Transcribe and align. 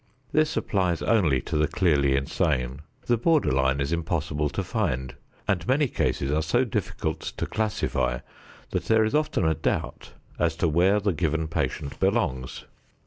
This 0.31 0.57
applies 0.57 1.03
only 1.03 1.41
to 1.41 1.55
the 1.55 1.67
clearly 1.67 2.15
insane. 2.15 2.81
The 3.05 3.17
border 3.17 3.51
line 3.51 3.79
is 3.79 3.93
impossible 3.93 4.49
to 4.49 4.63
find, 4.63 5.13
and 5.47 5.67
many 5.67 5.87
cases 5.87 6.31
are 6.31 6.41
so 6.41 6.65
difficult 6.65 7.19
to 7.37 7.45
classify 7.45 8.21
that 8.71 8.85
there 8.85 9.03
is 9.05 9.13
often 9.13 9.45
a 9.45 9.53
doubt 9.53 10.13
as 10.39 10.55
to 10.55 10.67
where 10.67 10.99
the 10.99 11.13
given 11.13 11.47
patient 11.47 11.99
belongs. 11.99 12.65